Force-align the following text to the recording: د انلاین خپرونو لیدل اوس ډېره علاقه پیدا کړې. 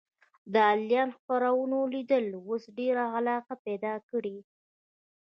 د 0.53 0.55
انلاین 0.73 1.09
خپرونو 1.17 1.77
لیدل 1.93 2.25
اوس 2.47 2.63
ډېره 2.77 3.03
علاقه 3.17 3.53
پیدا 3.65 3.93
کړې. 4.09 4.37